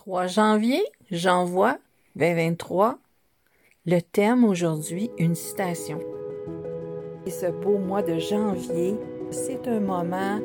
[0.00, 1.76] 3 janvier, j'envoie
[2.16, 2.96] 2023.
[3.84, 6.00] Le thème aujourd'hui, une citation.
[7.26, 8.96] Et ce beau mois de janvier,
[9.30, 10.40] c'est un moment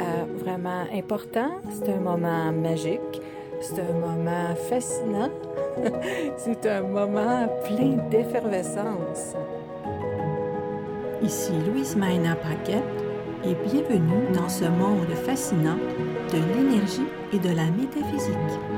[0.00, 3.22] euh, vraiment important, c'est un moment magique,
[3.60, 5.30] c'est un moment fascinant,
[6.36, 9.36] c'est un moment plein d'effervescence.
[11.22, 12.82] Ici Louise Maina Paquette
[13.44, 15.78] et bienvenue dans ce monde fascinant
[16.32, 18.75] de l'énergie et de la métaphysique.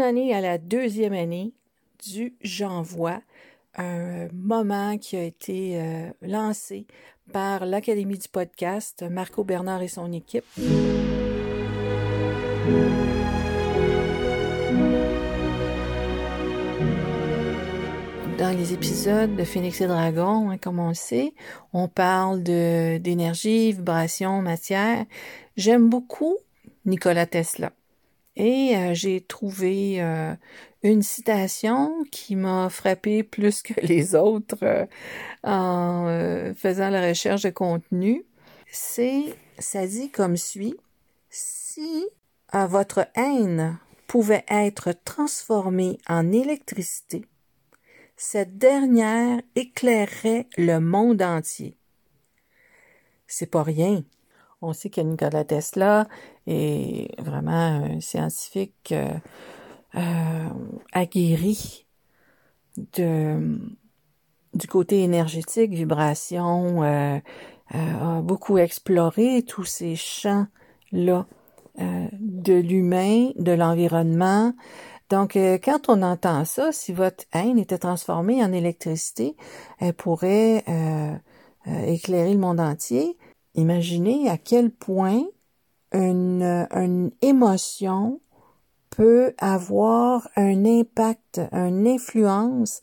[0.00, 1.52] Est à la deuxième année
[2.08, 3.20] du J'envoie,
[3.76, 6.86] un moment qui a été euh, lancé
[7.34, 10.46] par l'Académie du podcast, Marco Bernard et son équipe.
[18.38, 21.34] Dans les épisodes de Phoenix et Dragon, hein, comme on le sait,
[21.74, 25.04] on parle d'énergie, vibration, matière.
[25.58, 26.38] J'aime beaucoup
[26.86, 27.70] Nikola Tesla.
[28.36, 30.34] Et euh, j'ai trouvé euh,
[30.82, 34.86] une citation qui m'a frappé plus que les autres euh,
[35.42, 38.24] en faisant la recherche de contenu.
[38.70, 40.76] C'est, ça dit comme suit,
[41.28, 42.06] si
[42.52, 47.24] votre haine pouvait être transformée en électricité,
[48.16, 51.76] cette dernière éclairerait le monde entier.
[53.26, 54.04] C'est pas rien.
[54.62, 56.06] On sait que Nikola Tesla
[56.46, 59.08] est vraiment un scientifique euh,
[59.94, 60.48] euh,
[60.92, 61.86] aguerri
[62.94, 67.18] du côté énergétique, vibration, euh,
[67.70, 71.26] a beaucoup exploré tous ces champs-là
[71.78, 74.52] de l'humain, de l'environnement,
[75.10, 79.36] donc, euh, quand on entend ça, si votre haine était transformée en électricité,
[79.80, 81.12] elle pourrait euh,
[81.66, 83.18] euh, éclairer le monde entier.
[83.54, 85.22] Imaginez à quel point
[85.92, 88.20] une, une émotion
[88.90, 92.80] peut avoir un impact, une influence,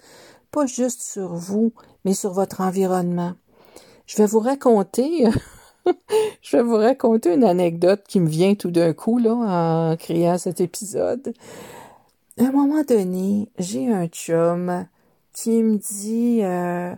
[0.51, 1.73] pas juste sur vous,
[2.05, 3.33] mais sur votre environnement.
[4.05, 5.25] Je vais vous raconter,
[6.41, 10.37] je vais vous raconter une anecdote qui me vient tout d'un coup là en créant
[10.37, 11.33] cet épisode
[12.39, 14.87] à un moment donné, j'ai un chum
[15.33, 16.93] qui me dit euh,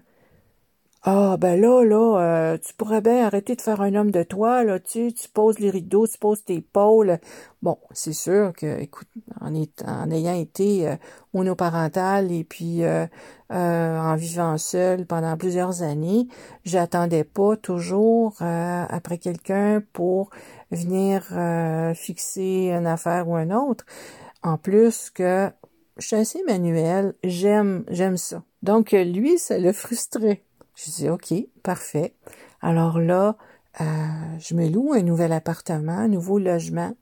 [1.03, 2.19] Ah ben là, là,
[2.53, 5.57] euh, tu pourrais bien arrêter de faire un homme de toi, là, tu tu poses
[5.59, 7.19] les rideaux, tu poses tes pôles.
[7.61, 9.07] Bon, c'est sûr que, écoute,
[9.39, 9.53] en,
[10.11, 10.95] ayant été euh,
[11.33, 13.07] monoparental et puis euh,
[13.49, 16.27] en vivant seul pendant plusieurs années,
[16.65, 20.31] j'attendais pas toujours après quelqu'un pour
[20.71, 21.23] venir
[21.95, 23.85] fixer une affaire ou un autre.
[24.43, 25.49] En plus que
[25.97, 28.43] je suis assez manuel, j'aime, j'aime ça.
[28.63, 30.43] Donc, lui, ça le frustrait.
[30.85, 32.13] Je dis, OK, parfait.
[32.61, 33.35] Alors là,
[33.81, 33.83] euh,
[34.39, 36.95] je me loue un nouvel appartement, un nouveau logement,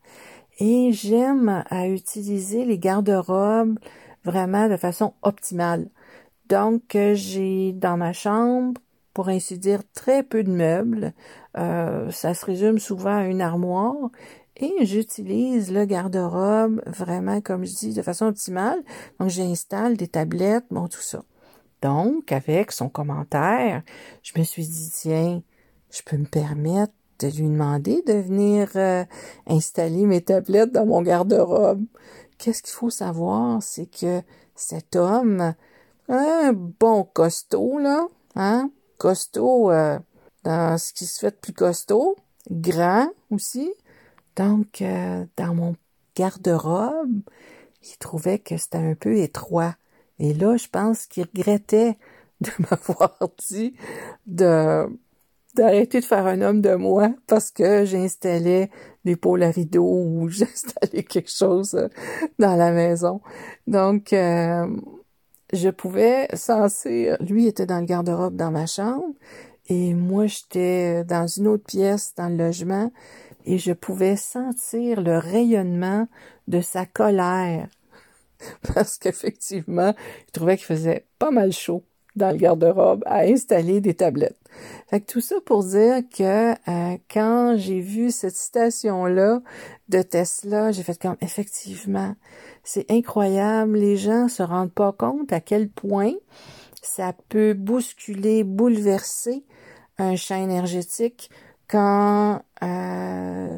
[0.60, 3.78] et j'aime à utiliser les garde-robes
[4.24, 5.90] vraiment de façon optimale.
[6.50, 8.82] Donc, j'ai dans ma chambre,
[9.14, 11.14] pour ainsi dire, très peu de meubles.
[11.58, 14.10] Euh, ça se résume souvent à une armoire
[14.56, 18.82] et j'utilise le garde-robe vraiment, comme je dis, de façon optimale.
[19.20, 21.24] Donc, j'installe des tablettes, bon, tout ça.
[21.82, 23.84] Donc, avec son commentaire,
[24.24, 25.42] je me suis dit, tiens,
[25.92, 29.04] je peux me permettre de lui demander de venir euh,
[29.48, 31.84] installer mes tablettes dans mon garde-robe.
[32.38, 34.22] Qu'est-ce qu'il faut savoir, c'est que
[34.56, 35.54] cet homme,
[36.10, 40.00] un bon costaud, là, hein, costaud euh,
[40.44, 42.16] dans ce qui se fait de plus costaud,
[42.50, 43.74] grand aussi,
[44.38, 45.76] donc, euh, dans mon
[46.16, 47.22] garde-robe,
[47.82, 49.76] il trouvait que c'était un peu étroit.
[50.20, 51.98] Et là, je pense qu'il regrettait
[52.42, 53.18] de m'avoir
[53.50, 53.76] dit
[54.26, 54.88] de
[55.56, 58.70] d'arrêter de faire un homme de moi parce que j'installais
[59.06, 61.88] des pôles à rideaux ou j'installais quelque chose euh,
[62.38, 63.22] dans la maison.
[63.66, 64.68] Donc, euh,
[65.54, 69.14] je pouvais sentir, lui était dans le garde-robe dans ma chambre
[69.70, 72.92] et moi j'étais dans une autre pièce dans le logement
[73.46, 76.08] et je pouvais sentir le rayonnement
[76.48, 77.68] de sa colère
[78.74, 79.94] parce qu'effectivement,
[80.28, 81.84] il trouvait qu'il faisait pas mal chaud
[82.16, 84.40] dans le garde-robe à installer des tablettes.
[84.88, 89.42] Fait que tout ça pour dire que euh, quand j'ai vu cette citation-là
[89.90, 92.16] de Tesla, j'ai fait comme effectivement,
[92.64, 96.14] c'est incroyable, les gens se rendent pas compte à quel point
[96.82, 99.44] ça peut bousculer, bouleverser
[100.00, 101.30] un champ énergétique
[101.68, 103.58] quand euh,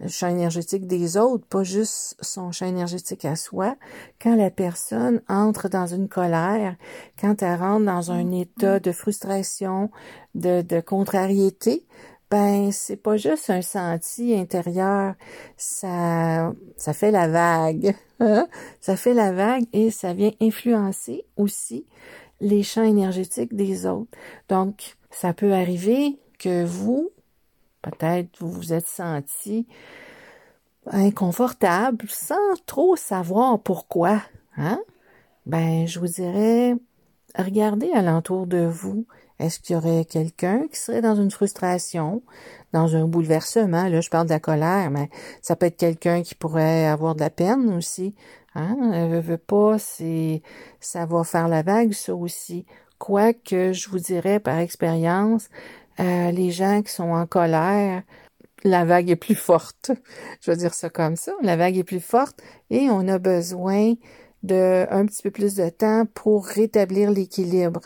[0.00, 3.76] le champ énergétique des autres, pas juste son champ énergétique à soi.
[4.20, 6.76] Quand la personne entre dans une colère,
[7.20, 9.90] quand elle rentre dans un état de frustration,
[10.34, 11.84] de, de contrariété,
[12.30, 15.14] ben c'est pas juste un senti intérieur,
[15.56, 18.46] ça ça fait la vague, hein?
[18.80, 21.86] ça fait la vague et ça vient influencer aussi
[22.40, 24.10] les champs énergétiques des autres.
[24.48, 27.10] Donc ça peut arriver que vous
[27.82, 29.66] peut-être vous vous êtes senti
[30.90, 34.22] inconfortable sans trop savoir pourquoi,
[34.56, 34.80] hein?
[35.46, 36.76] Ben je vous dirais
[37.36, 39.06] regardez alentour de vous
[39.38, 42.22] est-ce qu'il y aurait quelqu'un qui serait dans une frustration,
[42.72, 43.88] dans un bouleversement?
[43.88, 45.10] Là, je parle de la colère, mais
[45.42, 48.16] ça peut être quelqu'un qui pourrait avoir de la peine aussi.
[48.56, 48.76] Hein?
[48.92, 50.42] Elle veut, pas, c'est,
[50.80, 52.66] ça va faire la vague, ça aussi.
[52.98, 55.50] Quoique, je vous dirais par expérience,
[56.00, 58.02] euh, les gens qui sont en colère,
[58.64, 59.90] la vague est plus forte.
[60.40, 61.32] Je veux dire ça comme ça.
[61.42, 62.40] La vague est plus forte
[62.70, 63.94] et on a besoin
[64.42, 67.80] de un petit peu plus de temps pour rétablir l'équilibre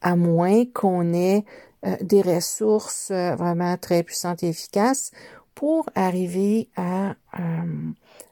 [0.00, 1.44] à moins qu'on ait
[1.84, 5.10] euh, des ressources euh, vraiment très puissantes et efficaces
[5.54, 7.16] pour arriver à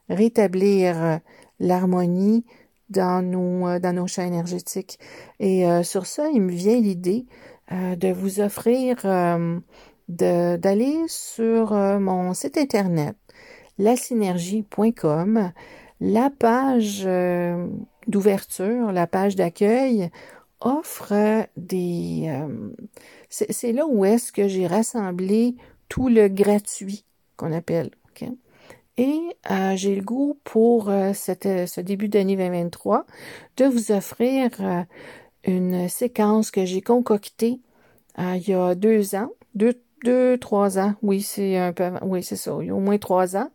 [0.09, 1.19] rétablir
[1.59, 2.45] l'harmonie
[2.89, 5.01] dans nos dans nos champs énergétiques.
[5.41, 7.27] Et sur ça, il me vient l'idée
[7.71, 8.97] de vous offrir
[10.09, 13.17] d'aller sur mon site internet
[13.79, 15.53] lasynergie.com,
[16.01, 17.09] la page
[18.07, 20.11] d'ouverture, la page d'accueil
[20.61, 22.25] offre des...
[22.29, 22.71] Euh,
[23.29, 25.57] c'est là où est-ce que j'ai rassemblé
[25.89, 27.05] tout le gratuit
[27.37, 27.91] qu'on appelle.
[28.99, 29.21] Et
[29.51, 33.05] euh, j'ai le goût pour euh, cette, ce début d'année 2023
[33.59, 34.49] de vous offrir
[35.47, 37.61] une séquence que j'ai concoctée
[38.19, 40.95] il y a deux ans, deux, deux, trois ans.
[41.03, 42.57] Oui, c'est un peu, oui, c'est ça.
[42.61, 43.51] Il y a au moins trois ans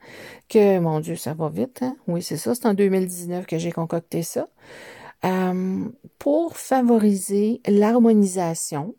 [0.50, 1.80] que, mon Dieu, ça va vite.
[1.82, 1.96] Hein?
[2.08, 2.56] Oui, c'est ça.
[2.56, 4.48] C'est en 2019 que j'ai concocté ça.
[5.24, 5.86] Euh,
[6.20, 8.96] pour favoriser l'harmonisation,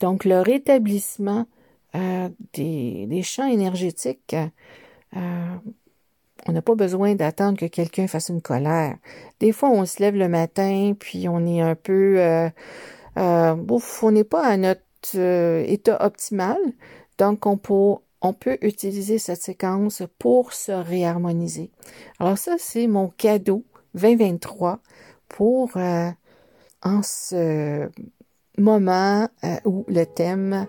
[0.00, 1.46] donc le rétablissement
[1.94, 4.36] euh, des, des, champs énergétiques.
[5.16, 5.56] Euh,
[6.48, 8.96] on n'a pas besoin d'attendre que quelqu'un fasse une colère.
[9.40, 12.18] Des fois, on se lève le matin, puis on est un peu...
[12.18, 14.82] Euh, ouf, on n'est pas à notre
[15.14, 16.58] état optimal.
[17.18, 21.70] Donc, on peut, on peut utiliser cette séquence pour se réharmoniser.
[22.18, 23.64] Alors ça, c'est mon cadeau
[23.94, 24.80] 2023
[25.28, 26.10] pour euh,
[26.82, 27.88] en ce
[28.58, 30.66] moment euh, où le thème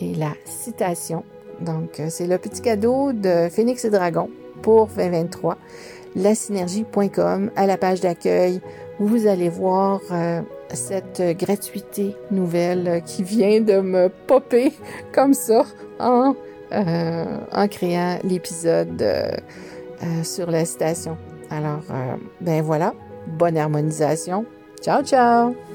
[0.00, 1.24] est la citation.
[1.60, 4.30] Donc, euh, c'est le petit cadeau de Phoenix et Dragon
[4.62, 5.56] pour 2023.
[6.16, 8.60] Lasynergie.com, à la page d'accueil,
[8.98, 10.00] vous allez voir
[10.72, 14.72] cette gratuité nouvelle qui vient de me popper
[15.12, 15.64] comme ça
[16.00, 16.34] en,
[16.72, 19.40] en créant l'épisode
[20.24, 21.16] sur la citation.
[21.48, 21.82] Alors,
[22.40, 22.92] ben voilà,
[23.26, 24.44] bonne harmonisation.
[24.82, 25.69] Ciao, ciao!